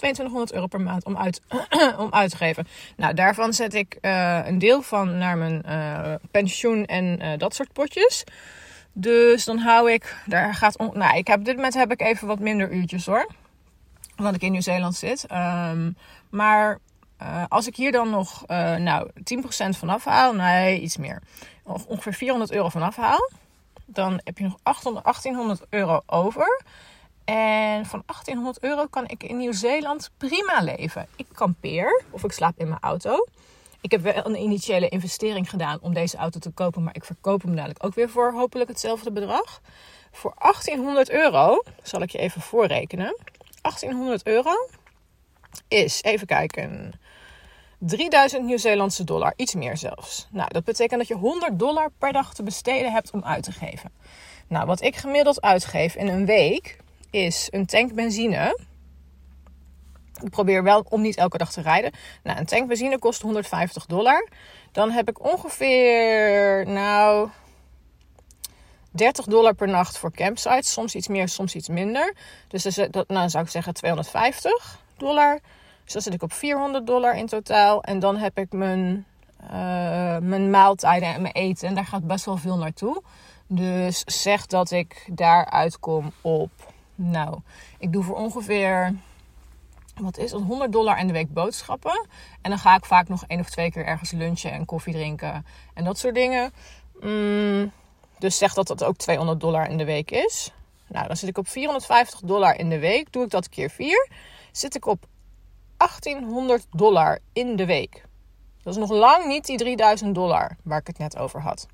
2200 0.01 0.53
euro 0.53 0.67
per 0.67 0.81
maand 0.81 1.05
om 1.05 1.17
uit, 1.17 1.41
om 2.05 2.09
uit 2.11 2.31
te 2.31 2.37
geven. 2.37 2.67
Nou, 2.97 3.15
daarvan 3.15 3.53
zet 3.53 3.75
ik 3.75 3.99
uh, 4.01 4.41
een 4.47 4.59
deel 4.59 4.83
van 4.83 5.19
naar 5.19 5.39
mijn 5.39 5.63
uh, 5.67 6.15
pensioen 6.31 6.85
en 6.85 7.23
uh, 7.23 7.39
dat 7.39 7.55
soort 7.55 7.73
potjes. 7.73 8.25
Dus 8.93 9.45
dan 9.45 9.59
hou 9.59 9.93
ik, 9.93 10.17
daar 10.27 10.55
gaat, 10.55 10.79
nou, 10.79 11.17
ik 11.17 11.27
heb, 11.27 11.45
dit 11.45 11.57
moment 11.57 11.75
heb 11.75 11.93
ik 11.93 12.01
even 12.01 12.27
wat 12.27 12.39
minder 12.39 12.73
uurtjes 12.73 13.07
hoor. 13.07 13.29
Want 14.17 14.35
ik 14.35 14.43
in 14.43 14.53
Nieuw-Zeeland 14.53 14.95
zit. 14.95 15.27
Um, 15.33 15.97
maar 16.31 16.79
als 17.49 17.67
ik 17.67 17.77
hier 17.77 17.93
dan 17.93 18.11
nog, 18.11 18.47
nou, 18.79 19.11
10% 19.15 19.69
van 19.69 19.89
afhaal, 19.89 20.35
nee, 20.35 20.81
iets 20.81 20.97
meer. 20.97 21.23
Ongeveer 21.87 22.15
400 22.15 22.53
euro 22.53 22.69
van 22.69 22.83
afhaal. 22.83 23.31
Dan 23.87 24.21
heb 24.25 24.39
je 24.39 24.45
nog 24.45 24.59
800, 24.63 25.05
1800 25.05 25.67
euro 25.71 26.01
over. 26.07 26.63
En 27.31 27.87
van 27.87 28.03
1800 28.07 28.63
euro 28.63 28.87
kan 28.87 29.09
ik 29.09 29.23
in 29.23 29.37
Nieuw-Zeeland 29.37 30.11
prima 30.17 30.63
leven. 30.63 31.07
Ik 31.17 31.27
kampeer 31.33 32.03
of 32.11 32.25
ik 32.25 32.33
slaap 32.33 32.59
in 32.59 32.69
mijn 32.69 32.81
auto. 32.81 33.27
Ik 33.81 33.91
heb 33.91 34.01
wel 34.01 34.27
een 34.27 34.37
initiële 34.37 34.89
investering 34.89 35.51
gedaan 35.51 35.79
om 35.81 35.95
deze 35.95 36.17
auto 36.17 36.39
te 36.39 36.51
kopen, 36.51 36.83
maar 36.83 36.95
ik 36.95 37.05
verkoop 37.05 37.43
hem 37.43 37.55
dadelijk 37.55 37.85
ook 37.85 37.95
weer 37.95 38.09
voor 38.09 38.33
hopelijk 38.33 38.69
hetzelfde 38.71 39.13
bedrag. 39.13 39.61
Voor 40.11 40.35
1800 40.39 41.11
euro, 41.11 41.63
zal 41.83 42.03
ik 42.03 42.11
je 42.11 42.19
even 42.19 42.41
voorrekenen. 42.41 43.17
1800 43.61 44.27
euro 44.27 44.69
is, 45.69 46.03
even 46.03 46.27
kijken, 46.27 46.93
3000 47.79 48.45
Nieuw-Zeelandse 48.45 49.05
dollar, 49.05 49.33
iets 49.37 49.55
meer 49.55 49.77
zelfs. 49.77 50.29
Nou, 50.31 50.49
dat 50.53 50.65
betekent 50.65 50.99
dat 50.99 51.09
je 51.09 51.15
100 51.15 51.59
dollar 51.59 51.91
per 51.99 52.13
dag 52.13 52.35
te 52.35 52.43
besteden 52.43 52.93
hebt 52.93 53.11
om 53.11 53.25
uit 53.25 53.43
te 53.43 53.53
geven. 53.53 53.93
Nou, 54.47 54.67
wat 54.67 54.83
ik 54.83 54.97
gemiddeld 54.97 55.41
uitgeef 55.41 55.95
in 55.95 56.09
een 56.09 56.27
week 56.27 56.79
is 57.11 57.49
een 57.51 57.67
tank 57.67 57.95
benzine. 57.95 58.59
Ik 60.23 60.31
probeer 60.31 60.63
wel 60.63 60.87
om 60.89 61.01
niet 61.01 61.17
elke 61.17 61.39
dag 61.39 61.53
te 61.53 61.61
rijden. 61.61 61.93
Nou, 62.23 62.39
een 62.39 62.47
tank 62.47 62.69
benzine 62.69 62.99
kost 62.99 63.23
150 63.23 63.87
dollar. 63.87 64.29
Dan 64.73 64.91
heb 64.91 65.09
ik 65.09 65.25
ongeveer, 65.25 66.67
nou, 66.67 67.29
30 68.91 69.25
dollar 69.25 69.55
per 69.55 69.69
nacht 69.69 69.99
voor 69.99 70.13
campsites. 70.13 70.73
Soms 70.73 70.95
iets 70.95 71.09
meer, 71.09 71.29
soms 71.29 71.55
iets 71.55 71.69
minder. 71.69 72.15
Dus 72.49 72.63
dat, 72.91 73.09
nou, 73.09 73.29
zou 73.29 73.45
ik 73.45 73.51
zeggen 73.51 73.75
250 73.75 74.81
dollar. 74.97 75.41
Dus 75.85 75.93
dan 75.93 76.03
zit 76.03 76.15
ik 76.15 76.23
op 76.23 76.33
400 76.33 76.87
dollar 76.87 77.17
in 77.17 77.27
totaal. 77.27 77.83
En 77.83 77.99
dan 77.99 78.17
heb 78.17 78.39
ik 78.39 78.53
mijn, 78.53 79.07
uh, 79.43 80.19
mijn 80.19 80.51
maaltijden 80.51 81.15
en 81.15 81.23
mijn 81.23 81.35
eten. 81.35 81.69
En 81.69 81.75
daar 81.75 81.87
gaat 81.87 82.07
best 82.07 82.25
wel 82.25 82.37
veel 82.37 82.57
naartoe. 82.57 83.03
Dus 83.47 84.03
zeg 84.07 84.47
dat 84.47 84.71
ik 84.71 85.09
daar 85.13 85.51
uitkom 85.51 86.13
op 86.21 86.51
nou, 87.01 87.39
ik 87.79 87.93
doe 87.93 88.03
voor 88.03 88.17
ongeveer, 88.17 88.95
wat 89.95 90.19
is 90.19 90.33
het, 90.33 90.43
100 90.43 90.73
dollar 90.73 90.99
in 90.99 91.07
de 91.07 91.13
week 91.13 91.33
boodschappen. 91.33 92.07
En 92.43 92.51
dan 92.51 92.59
ga 92.59 92.77
ik 92.77 92.85
vaak 92.85 93.09
nog 93.09 93.25
één 93.27 93.41
of 93.41 93.51
twee 93.51 93.71
keer 93.71 93.85
ergens 93.85 94.11
lunchen 94.11 94.53
en 94.53 94.65
koffie 94.65 94.93
drinken 94.93 95.47
en 95.75 95.85
dat 95.85 95.99
soort 95.99 96.15
dingen. 96.15 96.53
Mm, 97.01 97.73
dus 98.19 98.39
zeg 98.39 98.55
dat 98.55 98.67
dat 98.67 98.85
ook 98.85 98.97
200 98.97 99.41
dollar 99.41 99.69
in 99.69 99.79
de 99.79 99.85
week 99.85 100.11
is. 100.11 100.53
Nou, 100.87 101.07
dan 101.07 101.17
zit 101.17 101.29
ik 101.29 101.39
op 101.39 101.49
450 101.49 102.21
dollar 102.21 102.59
in 102.59 102.69
de 102.69 102.79
week. 102.79 103.13
Doe 103.13 103.25
ik 103.25 103.31
dat 103.31 103.49
keer 103.49 103.71
4, 103.71 104.11
zit 104.53 104.75
ik 104.75 104.87
op 104.87 105.07
1800 105.77 106.67
dollar 106.71 107.19
in 107.33 107.57
de 107.57 107.67
week. 107.67 108.05
Dat 108.63 108.73
is 108.73 108.81
nog 108.81 108.91
lang 108.91 109.27
niet 109.27 109.47
die 109.47 109.57
3000 109.57 110.15
dollar 110.15 110.57
waar 110.63 110.79
ik 110.79 110.87
het 110.87 110.99
net 110.99 111.17
over 111.17 111.41
had. 111.41 111.67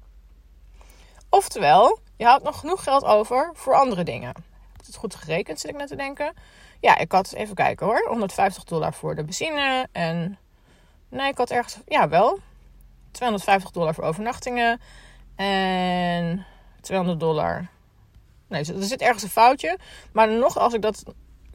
Oftewel, 1.31 1.99
je 2.17 2.25
houdt 2.25 2.45
nog 2.45 2.61
genoeg 2.61 2.83
geld 2.83 3.05
over 3.05 3.51
voor 3.55 3.75
andere 3.75 4.05
dingen. 4.05 4.33
Het 4.87 4.97
goed 4.97 5.15
gerekend, 5.15 5.61
zit 5.61 5.71
ik 5.71 5.77
net 5.77 5.89
te 5.89 5.97
denken. 5.97 6.33
Ja, 6.81 6.99
ik 6.99 7.13
had, 7.13 7.33
even 7.33 7.55
kijken 7.55 7.87
hoor, 7.87 8.07
150 8.09 8.65
dollar 8.65 8.95
voor 8.95 9.15
de 9.15 9.25
benzine. 9.25 9.89
En 9.93 10.39
nee, 11.09 11.29
ik 11.29 11.39
had 11.39 11.51
ergens, 11.51 11.79
ja 11.87 12.09
wel, 12.09 12.39
250 13.11 13.71
dollar 13.71 13.95
voor 13.95 14.05
overnachtingen. 14.05 14.81
En 15.37 16.47
200 16.81 17.21
dollar. 17.21 17.67
Nee, 18.49 18.65
er 18.65 18.83
zit 18.83 19.01
ergens 19.01 19.23
een 19.23 19.29
foutje. 19.29 19.79
Maar 20.13 20.29
nog, 20.29 20.59
als 20.59 20.75
ik 20.75 20.83
dat 20.83 21.05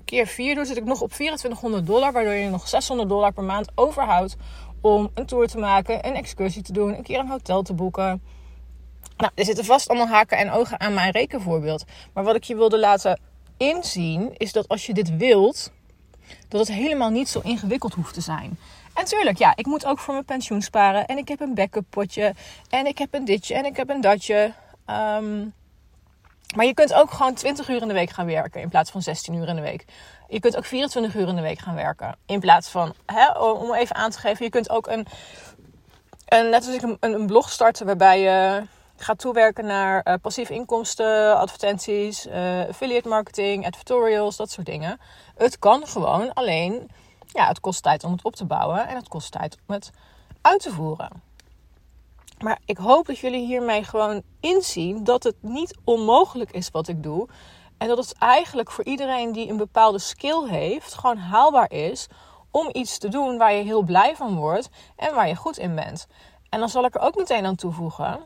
keer 0.06 0.28
4 0.28 0.56
doe, 0.56 0.66
zit 0.66 0.78
ik 0.78 0.86
nog 0.86 1.02
op 1.02 1.12
2400 1.12 1.86
dollar. 1.86 2.12
Waardoor 2.12 2.34
je 2.34 2.50
nog 2.50 2.68
600 2.68 3.10
dollar 3.10 3.34
per 3.34 3.44
maand 3.44 3.72
overhoudt 3.76 4.36
om 4.82 5.12
een 5.14 5.26
tour 5.26 5.48
te 5.48 5.58
maken, 5.58 6.08
een 6.08 6.16
excursie 6.16 6.62
te 6.62 6.74
doen, 6.74 6.98
een 6.98 7.04
keer 7.04 7.20
een 7.20 7.30
hotel 7.30 7.62
te 7.62 7.74
boeken. 7.74 8.22
Nou, 9.18 9.32
er 9.36 9.46
zitten 9.46 9.66
vast 9.66 9.90
allemaal 9.90 10.08
haken 10.08 10.38
en 10.38 10.52
ogen 10.52 10.80
aan 10.80 10.94
mijn 10.94 11.12
rekenvoorbeeld. 11.12 11.84
Maar 12.14 12.24
wat 12.24 12.36
ik 12.36 12.44
je 12.44 12.56
wilde 12.56 12.80
laten 12.80 13.20
inzien, 13.58 14.34
is 14.38 14.52
dat 14.52 14.68
als 14.68 14.86
je 14.86 14.94
dit 14.94 15.18
wilt, 15.18 15.72
dat 16.48 16.60
het 16.60 16.78
helemaal 16.78 17.10
niet 17.10 17.30
zo 17.30 17.40
ingewikkeld 17.44 17.94
hoeft 17.94 18.14
te 18.14 18.22
zijn. 18.22 18.58
En 18.94 19.06
tuurlijk, 19.06 19.38
ja, 19.38 19.56
ik 19.56 19.66
moet 19.66 19.86
ook 19.86 20.00
voor 20.00 20.14
mijn 20.14 20.26
pensioen 20.26 20.62
sparen. 20.62 21.06
En 21.06 21.18
ik 21.18 21.28
heb 21.28 21.40
een 21.40 21.54
backup 21.54 21.86
potje. 21.90 22.34
En 22.70 22.86
ik 22.86 22.98
heb 22.98 23.14
een 23.14 23.26
ditje 23.26 23.56
en 23.56 23.66
ik 23.66 23.76
heb 23.76 23.90
een 23.90 24.02
datje. 24.02 24.54
Ehm, 24.86 25.40
maar 26.56 26.66
je 26.66 26.74
kunt 26.74 26.94
ook 26.94 27.12
gewoon 27.12 27.34
20 27.34 27.70
uur 27.70 27.82
in 27.82 27.88
de 27.88 27.94
week 27.94 28.10
gaan 28.10 28.26
werken 28.26 28.62
in 28.62 28.70
plaats 28.70 28.92
van 28.92 29.02
16 29.02 29.34
uur 29.34 29.48
in 29.48 29.56
de 29.56 29.62
week. 29.62 29.86
Je 30.28 30.40
kunt 30.40 30.58
ook 30.58 30.66
24 30.66 31.16
uur 31.16 31.28
in 31.28 31.36
de 31.36 31.42
week 31.42 31.60
gaan 31.60 31.76
werken. 31.76 32.16
In 32.26 32.40
plaats 32.40 32.70
van, 32.70 32.94
hè, 33.06 33.32
om 33.40 33.74
even 33.74 33.96
aan 33.96 34.12
te 34.12 34.20
geven, 34.20 34.46
je 34.46 34.52
kunt 34.52 34.70
ook 34.70 34.88
een, 34.88 35.08
een 36.26 36.50
net 36.50 36.66
als 36.66 36.76
ik 36.76 36.82
een, 36.82 36.98
een 37.00 37.26
blog 37.26 37.50
starten 37.50 37.86
waarbij 37.86 38.20
je 38.20 38.64
gaat 39.04 39.20
toewerken 39.20 39.66
naar 39.66 40.08
uh, 40.08 40.14
passief 40.22 40.50
inkomsten, 40.50 41.38
advertenties, 41.38 42.28
uh, 42.28 42.68
affiliate 42.68 43.08
marketing, 43.08 43.66
advertorials, 43.66 44.36
dat 44.36 44.52
soort 44.52 44.66
dingen. 44.66 45.00
Het 45.36 45.60
kan 45.60 45.88
gewoon, 45.88 46.34
alleen 46.34 46.92
ja, 47.28 47.48
het 47.48 47.60
kost 47.60 47.84
tijd 47.84 48.04
om 48.04 48.12
het 48.12 48.24
op 48.24 48.36
te 48.36 48.46
bouwen 48.46 48.88
en 48.88 48.96
het 48.96 49.08
kost 49.08 49.32
tijd 49.32 49.58
om 49.68 49.74
het 49.74 49.92
uit 50.42 50.62
te 50.62 50.72
voeren. 50.72 51.10
Maar 52.40 52.60
ik 52.66 52.78
hoop 52.78 53.06
dat 53.06 53.18
jullie 53.18 53.46
hiermee 53.46 53.84
gewoon 53.84 54.22
inzien 54.40 55.04
dat 55.04 55.24
het 55.24 55.36
niet 55.40 55.78
onmogelijk 55.84 56.52
is 56.52 56.70
wat 56.72 56.88
ik 56.88 57.04
doe. 57.04 57.28
En 57.78 57.88
dat 57.88 57.98
het 57.98 58.14
eigenlijk 58.20 58.72
voor 58.72 58.84
iedereen 58.84 59.32
die 59.32 59.50
een 59.50 59.58
bepaalde 59.58 60.00
skill 60.00 60.48
heeft, 60.48 60.94
gewoon 60.94 61.18
haalbaar 61.18 61.72
is 61.72 62.08
om 62.52 62.70
iets 62.72 62.98
te 62.98 63.08
doen 63.08 63.38
waar 63.38 63.54
je 63.54 63.64
heel 63.64 63.82
blij 63.82 64.16
van 64.16 64.36
wordt 64.36 64.70
en 64.96 65.16
waar 65.16 65.28
je 65.28 65.36
goed 65.36 65.58
in 65.58 65.76
bent. 65.76 66.08
En 66.50 66.60
dan 66.60 66.70
zal 66.70 66.86
ik 66.86 66.96
er 66.96 67.02
ook 67.02 67.16
meteen 67.16 67.46
aan 67.46 67.56
toevoegen: 67.56 68.20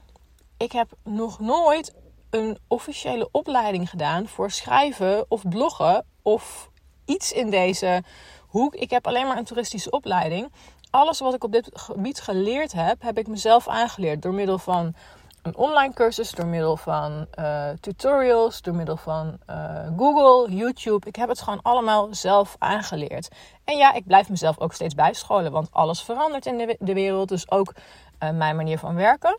ik 0.58 0.72
heb 0.72 0.90
nog 1.04 1.40
nooit 1.40 1.94
een 2.30 2.58
officiële 2.68 3.30
opleiding 3.32 3.90
gedaan 3.90 4.28
voor 4.28 4.52
schrijven 4.52 5.26
of 5.28 5.50
bloggen 5.50 6.06
of 6.22 6.70
iets 7.06 7.32
in 7.32 7.50
deze 7.50 8.04
hoek. 8.48 8.76
Ik 8.76 8.90
heb 8.90 9.08
alleen 9.08 9.28
maar 9.28 9.38
een 9.38 9.46
toeristische 9.46 9.90
opleiding. 9.90 10.52
Alles 10.90 11.20
wat 11.20 11.34
ik 11.34 11.44
op 11.44 11.52
dit 11.52 11.70
gebied 11.74 12.22
geleerd 12.22 12.72
heb, 12.72 13.02
heb 13.02 13.18
ik 13.18 13.28
mezelf 13.28 13.68
aangeleerd 13.68 14.22
door 14.22 14.34
middel 14.34 14.58
van 14.58 14.96
een 15.42 15.56
online 15.56 15.94
cursus, 15.94 16.32
door 16.32 16.46
middel 16.46 16.78
van 16.78 17.28
uh, 17.40 17.70
tutorials, 17.80 18.62
door 18.62 18.76
middel 18.76 18.98
van 18.98 19.38
uh, 19.50 19.88
Google, 19.98 20.56
YouTube. 20.56 21.08
Ik 21.08 21.16
heb 21.16 21.30
het 21.30 21.42
gewoon 21.42 21.62
allemaal 21.62 22.08
zelf 22.12 22.56
aangeleerd. 22.60 23.28
En 23.64 23.78
ja, 23.78 23.94
ik 23.94 24.06
blijf 24.06 24.30
mezelf 24.30 24.60
ook 24.60 24.74
steeds 24.74 24.96
bijscholen, 24.96 25.52
want 25.52 25.68
alles 25.72 26.02
verandert 26.02 26.46
in 26.46 26.78
de, 26.80 26.94
wereld. 26.94 27.30
Dus 27.30 27.52
ook 27.52 27.74
uh, 28.20 28.30
mijn 28.30 28.56
manier 28.56 28.80
van 28.80 28.96
werken. 28.96 29.38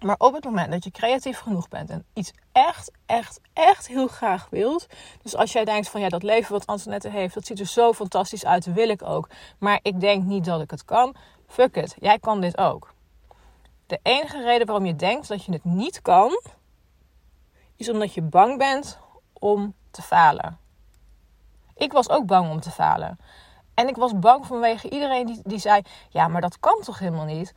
Maar 0.00 0.16
op 0.18 0.34
het 0.34 0.44
moment 0.44 0.70
dat 0.70 0.84
je 0.84 0.90
creatief 0.90 1.38
genoeg 1.38 1.68
bent 1.68 1.90
en 1.90 2.04
iets 2.12 2.32
echt, 2.52 2.90
echt, 3.06 3.40
echt 3.52 3.86
heel 3.86 4.06
graag 4.06 4.46
wilt. 4.50 4.86
Dus 5.22 5.36
als 5.36 5.52
jij 5.52 5.64
denkt 5.64 5.88
van 5.88 6.00
ja, 6.00 6.08
dat 6.08 6.22
leven 6.22 6.52
wat 6.52 6.66
Antoinette 6.66 7.08
heeft, 7.08 7.34
dat 7.34 7.46
ziet 7.46 7.60
er 7.60 7.66
zo 7.66 7.92
fantastisch 7.92 8.44
uit, 8.44 8.72
wil 8.72 8.88
ik 8.88 9.02
ook. 9.02 9.28
Maar 9.58 9.78
ik 9.82 10.00
denk 10.00 10.24
niet 10.24 10.44
dat 10.44 10.60
ik 10.60 10.70
het 10.70 10.84
kan. 10.84 11.14
Fuck 11.46 11.76
it, 11.76 11.96
jij 12.00 12.18
kan 12.18 12.40
dit 12.40 12.58
ook. 12.58 12.94
De 13.86 13.98
enige 14.02 14.42
reden 14.42 14.66
waarom 14.66 14.86
je 14.86 14.96
denkt 14.96 15.28
dat 15.28 15.44
je 15.44 15.52
het 15.52 15.64
niet 15.64 16.02
kan, 16.02 16.40
is 17.76 17.90
omdat 17.90 18.14
je 18.14 18.22
bang 18.22 18.58
bent 18.58 18.98
om 19.32 19.74
te 19.90 20.02
falen. 20.02 20.58
Ik 21.74 21.92
was 21.92 22.08
ook 22.08 22.26
bang 22.26 22.50
om 22.50 22.60
te 22.60 22.70
falen. 22.70 23.18
En 23.74 23.88
ik 23.88 23.96
was 23.96 24.18
bang 24.18 24.46
vanwege 24.46 24.90
iedereen 24.90 25.26
die, 25.26 25.40
die 25.44 25.58
zei: 25.58 25.82
Ja, 26.08 26.28
maar 26.28 26.40
dat 26.40 26.58
kan 26.58 26.80
toch 26.80 26.98
helemaal 26.98 27.24
niet? 27.24 27.54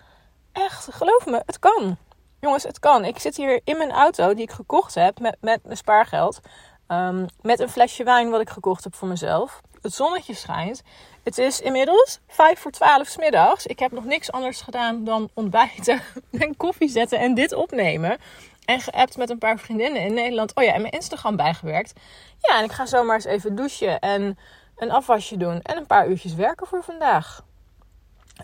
Echt, 0.51 0.87
geloof 0.91 1.25
me, 1.25 1.41
het 1.45 1.59
kan. 1.59 1.97
Jongens, 2.39 2.63
het 2.63 2.79
kan. 2.79 3.05
Ik 3.05 3.19
zit 3.19 3.37
hier 3.37 3.61
in 3.63 3.77
mijn 3.77 3.91
auto 3.91 4.33
die 4.33 4.43
ik 4.43 4.51
gekocht 4.51 4.95
heb 4.95 5.19
met, 5.19 5.37
met 5.41 5.63
mijn 5.63 5.77
spaargeld. 5.77 6.39
Um, 6.87 7.25
met 7.41 7.59
een 7.59 7.69
flesje 7.69 8.03
wijn 8.03 8.29
wat 8.29 8.41
ik 8.41 8.49
gekocht 8.49 8.83
heb 8.83 8.95
voor 8.95 9.07
mezelf. 9.07 9.61
Het 9.81 9.93
zonnetje 9.93 10.33
schijnt. 10.33 10.81
Het 11.23 11.37
is 11.37 11.61
inmiddels 11.61 12.19
5 12.27 12.59
voor 12.59 12.71
12 12.71 13.07
s 13.07 13.17
middags. 13.17 13.65
Ik 13.65 13.79
heb 13.79 13.91
nog 13.91 14.03
niks 14.03 14.31
anders 14.31 14.61
gedaan 14.61 15.03
dan 15.03 15.29
ontbijten 15.33 16.01
en 16.31 16.57
koffie 16.57 16.89
zetten 16.89 17.19
en 17.19 17.33
dit 17.33 17.53
opnemen. 17.53 18.17
En 18.65 18.79
geappt 18.79 19.17
met 19.17 19.29
een 19.29 19.37
paar 19.37 19.59
vriendinnen 19.59 20.01
in 20.01 20.13
Nederland. 20.13 20.55
Oh 20.55 20.63
ja, 20.63 20.73
en 20.73 20.81
mijn 20.81 20.93
Instagram 20.93 21.35
bijgewerkt. 21.35 21.93
Ja, 22.39 22.57
en 22.57 22.63
ik 22.63 22.71
ga 22.71 22.85
zomaar 22.85 23.15
eens 23.15 23.25
even 23.25 23.55
douchen 23.55 23.99
en 23.99 24.37
een 24.75 24.91
afwasje 24.91 25.37
doen. 25.37 25.61
En 25.61 25.77
een 25.77 25.87
paar 25.87 26.07
uurtjes 26.07 26.35
werken 26.35 26.67
voor 26.67 26.83
vandaag. 26.83 27.41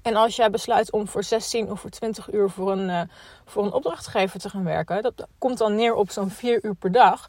En 0.01 0.15
als 0.15 0.35
jij 0.35 0.49
besluit 0.49 0.91
om 0.91 1.07
voor 1.07 1.23
16 1.23 1.71
of 1.71 1.79
voor 1.79 1.89
20 1.89 2.33
uur 2.33 2.49
voor 2.49 2.71
een, 2.71 2.89
uh, 2.89 3.01
voor 3.45 3.63
een 3.65 3.73
opdrachtgever 3.73 4.39
te 4.39 4.49
gaan 4.49 4.63
werken, 4.63 5.01
dat 5.01 5.27
komt 5.37 5.57
dan 5.57 5.75
neer 5.75 5.93
op 5.93 6.11
zo'n 6.11 6.29
4 6.29 6.65
uur 6.65 6.75
per 6.75 6.91
dag. 6.91 7.25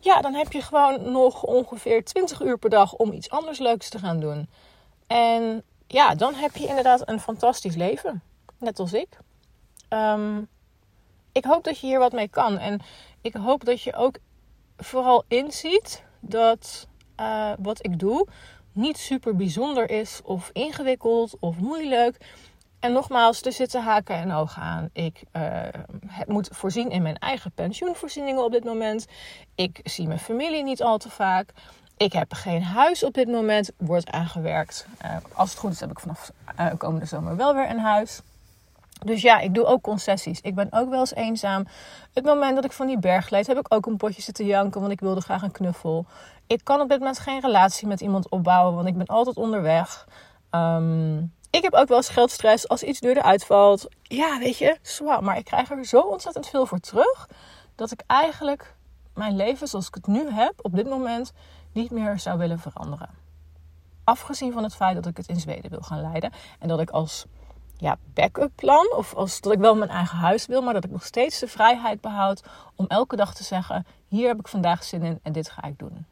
Ja, 0.00 0.20
dan 0.20 0.34
heb 0.34 0.52
je 0.52 0.62
gewoon 0.62 1.12
nog 1.12 1.42
ongeveer 1.42 2.04
20 2.04 2.42
uur 2.42 2.58
per 2.58 2.70
dag 2.70 2.92
om 2.94 3.12
iets 3.12 3.30
anders 3.30 3.58
leuks 3.58 3.88
te 3.88 3.98
gaan 3.98 4.20
doen. 4.20 4.48
En 5.06 5.62
ja, 5.86 6.14
dan 6.14 6.34
heb 6.34 6.56
je 6.56 6.66
inderdaad 6.66 7.08
een 7.08 7.20
fantastisch 7.20 7.76
leven. 7.76 8.22
Net 8.58 8.78
als 8.78 8.92
ik. 8.92 9.08
Um, 9.88 10.48
ik 11.32 11.44
hoop 11.44 11.64
dat 11.64 11.78
je 11.78 11.86
hier 11.86 11.98
wat 11.98 12.12
mee 12.12 12.28
kan. 12.28 12.58
En 12.58 12.80
ik 13.20 13.34
hoop 13.34 13.64
dat 13.64 13.82
je 13.82 13.94
ook 13.94 14.16
vooral 14.76 15.24
inziet 15.28 16.04
dat 16.20 16.88
uh, 17.20 17.52
wat 17.58 17.84
ik 17.84 17.98
doe 17.98 18.26
niet 18.72 18.98
super 18.98 19.36
bijzonder 19.36 19.90
is 19.90 20.20
of 20.24 20.50
ingewikkeld 20.52 21.36
of 21.40 21.56
moeilijk. 21.56 22.16
En 22.80 22.92
nogmaals, 22.92 23.42
er 23.42 23.52
zitten 23.52 23.82
haken 23.82 24.14
en 24.14 24.32
ogen 24.32 24.62
aan. 24.62 24.90
Ik 24.92 25.22
uh, 25.32 25.62
moet 26.26 26.48
voorzien 26.52 26.90
in 26.90 27.02
mijn 27.02 27.18
eigen 27.18 27.52
pensioenvoorzieningen 27.52 28.44
op 28.44 28.52
dit 28.52 28.64
moment. 28.64 29.06
Ik 29.54 29.80
zie 29.84 30.06
mijn 30.06 30.18
familie 30.18 30.62
niet 30.62 30.82
al 30.82 30.98
te 30.98 31.10
vaak. 31.10 31.52
Ik 31.96 32.12
heb 32.12 32.32
geen 32.32 32.62
huis 32.62 33.04
op 33.04 33.14
dit 33.14 33.28
moment. 33.28 33.70
Wordt 33.76 34.10
aangewerkt. 34.10 34.86
Uh, 35.04 35.16
als 35.32 35.50
het 35.50 35.58
goed 35.58 35.72
is, 35.72 35.80
heb 35.80 35.90
ik 35.90 36.00
vanaf 36.00 36.30
uh, 36.60 36.66
komende 36.78 37.06
zomer 37.06 37.36
wel 37.36 37.54
weer 37.54 37.70
een 37.70 37.78
huis. 37.78 38.20
Dus 39.04 39.22
ja, 39.22 39.38
ik 39.38 39.54
doe 39.54 39.64
ook 39.64 39.82
concessies. 39.82 40.40
Ik 40.40 40.54
ben 40.54 40.68
ook 40.70 40.90
wel 40.90 41.00
eens 41.00 41.14
eenzaam. 41.14 41.66
Het 42.12 42.24
moment 42.24 42.54
dat 42.54 42.64
ik 42.64 42.72
van 42.72 42.86
die 42.86 42.98
berg 42.98 43.30
leed, 43.30 43.46
heb 43.46 43.58
ik 43.58 43.74
ook 43.74 43.86
een 43.86 43.96
potje 43.96 44.22
zitten 44.22 44.46
janken, 44.46 44.80
want 44.80 44.92
ik 44.92 45.00
wilde 45.00 45.20
graag 45.20 45.42
een 45.42 45.50
knuffel. 45.50 46.06
Ik 46.46 46.60
kan 46.64 46.80
op 46.80 46.88
dit 46.88 46.98
moment 46.98 47.18
geen 47.18 47.40
relatie 47.40 47.86
met 47.86 48.00
iemand 48.00 48.28
opbouwen, 48.28 48.74
want 48.74 48.88
ik 48.88 48.96
ben 48.96 49.06
altijd 49.06 49.36
onderweg. 49.36 50.06
Um, 50.50 51.32
ik 51.50 51.62
heb 51.62 51.74
ook 51.74 51.88
wel 51.88 51.96
eens 51.96 52.08
geldstress 52.08 52.68
als 52.68 52.82
iets 52.82 53.00
duurder 53.00 53.22
uitvalt. 53.22 53.88
Ja, 54.02 54.38
weet 54.38 54.58
je, 54.58 54.78
zwaar. 54.82 55.22
Maar 55.22 55.36
ik 55.36 55.44
krijg 55.44 55.70
er 55.70 55.84
zo 55.84 56.00
ontzettend 56.00 56.48
veel 56.48 56.66
voor 56.66 56.78
terug, 56.78 57.28
dat 57.74 57.90
ik 57.90 58.02
eigenlijk 58.06 58.74
mijn 59.14 59.36
leven 59.36 59.68
zoals 59.68 59.86
ik 59.86 59.94
het 59.94 60.06
nu 60.06 60.30
heb, 60.30 60.52
op 60.62 60.76
dit 60.76 60.88
moment, 60.88 61.32
niet 61.72 61.90
meer 61.90 62.18
zou 62.18 62.38
willen 62.38 62.58
veranderen. 62.58 63.08
Afgezien 64.04 64.52
van 64.52 64.62
het 64.62 64.74
feit 64.74 64.94
dat 64.94 65.06
ik 65.06 65.16
het 65.16 65.28
in 65.28 65.40
Zweden 65.40 65.70
wil 65.70 65.80
gaan 65.80 66.00
leiden 66.00 66.32
en 66.58 66.68
dat 66.68 66.80
ik 66.80 66.90
als 66.90 67.26
ja, 67.80 67.96
backup 68.14 68.50
plan. 68.54 68.92
Of 68.96 69.14
als 69.14 69.40
dat 69.40 69.52
ik 69.52 69.58
wel 69.58 69.76
mijn 69.76 69.90
eigen 69.90 70.18
huis 70.18 70.46
wil, 70.46 70.62
maar 70.62 70.74
dat 70.74 70.84
ik 70.84 70.90
nog 70.90 71.04
steeds 71.04 71.38
de 71.38 71.48
vrijheid 71.48 72.00
behoud 72.00 72.42
om 72.76 72.86
elke 72.86 73.16
dag 73.16 73.34
te 73.34 73.44
zeggen: 73.44 73.86
hier 74.08 74.28
heb 74.28 74.38
ik 74.38 74.48
vandaag 74.48 74.84
zin 74.84 75.02
in 75.02 75.18
en 75.22 75.32
dit 75.32 75.50
ga 75.50 75.64
ik 75.64 75.78
doen. 75.78 76.06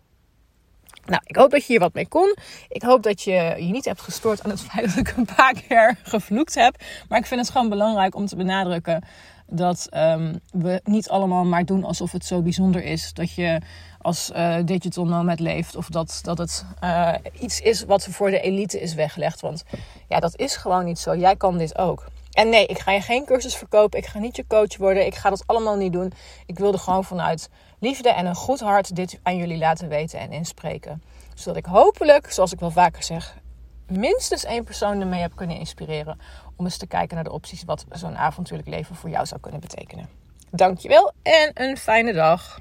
Nou, 1.04 1.22
ik 1.24 1.36
hoop 1.36 1.50
dat 1.50 1.60
je 1.60 1.66
hier 1.66 1.80
wat 1.80 1.94
mee 1.94 2.08
kon. 2.08 2.36
Ik 2.68 2.82
hoop 2.82 3.02
dat 3.02 3.22
je 3.22 3.32
je 3.32 3.72
niet 3.72 3.84
hebt 3.84 4.00
gestoord 4.00 4.42
aan 4.44 4.50
het 4.50 4.60
feit 4.60 4.86
dat 4.86 4.96
ik 4.96 5.16
een 5.16 5.28
paar 5.36 5.52
keer 5.52 5.98
gevloekt 6.02 6.54
heb. 6.54 6.82
Maar 7.08 7.18
ik 7.18 7.26
vind 7.26 7.40
het 7.40 7.50
gewoon 7.50 7.68
belangrijk 7.68 8.14
om 8.14 8.26
te 8.26 8.36
benadrukken 8.36 9.04
dat 9.46 9.88
um, 9.94 10.40
we 10.50 10.80
niet 10.84 11.08
allemaal 11.08 11.44
maar 11.44 11.64
doen 11.64 11.84
alsof 11.84 12.12
het 12.12 12.24
zo 12.24 12.42
bijzonder 12.42 12.84
is 12.84 13.12
dat 13.12 13.32
je 13.32 13.60
als 14.08 14.30
uh, 14.36 14.56
digital 14.64 15.06
nomad 15.06 15.40
leeft. 15.40 15.76
Of 15.76 15.88
dat, 15.88 16.20
dat 16.22 16.38
het 16.38 16.64
uh, 16.84 17.14
iets 17.40 17.60
is 17.60 17.84
wat 17.84 18.04
voor 18.10 18.30
de 18.30 18.40
elite 18.40 18.80
is 18.80 18.94
weggelegd. 18.94 19.40
Want 19.40 19.64
ja, 20.08 20.20
dat 20.20 20.36
is 20.36 20.56
gewoon 20.56 20.84
niet 20.84 20.98
zo. 20.98 21.16
Jij 21.16 21.36
kan 21.36 21.58
dit 21.58 21.78
ook. 21.78 22.06
En 22.32 22.48
nee, 22.48 22.66
ik 22.66 22.78
ga 22.78 22.92
je 22.92 23.00
geen 23.00 23.24
cursus 23.24 23.56
verkopen. 23.56 23.98
Ik 23.98 24.06
ga 24.06 24.18
niet 24.18 24.36
je 24.36 24.44
coach 24.46 24.76
worden. 24.76 25.06
Ik 25.06 25.14
ga 25.14 25.30
dat 25.30 25.42
allemaal 25.46 25.76
niet 25.76 25.92
doen. 25.92 26.12
Ik 26.46 26.58
wilde 26.58 26.78
gewoon 26.78 27.04
vanuit 27.04 27.50
liefde 27.78 28.08
en 28.08 28.26
een 28.26 28.34
goed 28.34 28.60
hart 28.60 28.96
dit 28.96 29.18
aan 29.22 29.36
jullie 29.36 29.58
laten 29.58 29.88
weten 29.88 30.18
en 30.18 30.32
inspreken. 30.32 31.02
Zodat 31.34 31.56
ik 31.56 31.64
hopelijk, 31.64 32.32
zoals 32.32 32.52
ik 32.52 32.60
wel 32.60 32.70
vaker 32.70 33.02
zeg, 33.02 33.36
minstens 33.86 34.44
één 34.44 34.64
persoon 34.64 35.00
ermee 35.00 35.20
heb 35.20 35.36
kunnen 35.36 35.58
inspireren. 35.58 36.20
Om 36.56 36.64
eens 36.64 36.76
te 36.76 36.86
kijken 36.86 37.14
naar 37.14 37.24
de 37.24 37.32
opties 37.32 37.64
wat 37.64 37.84
zo'n 37.90 38.16
avontuurlijk 38.16 38.68
leven 38.68 38.96
voor 38.96 39.10
jou 39.10 39.26
zou 39.26 39.40
kunnen 39.40 39.60
betekenen. 39.60 40.08
Dankjewel 40.50 41.12
en 41.22 41.50
een 41.54 41.76
fijne 41.76 42.12
dag. 42.12 42.60